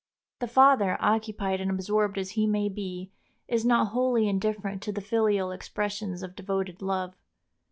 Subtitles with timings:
[0.39, 3.11] The father, occupied and absorbed as he may be,
[3.47, 7.13] is not wholly indifferent to the filial expressions of devoted love.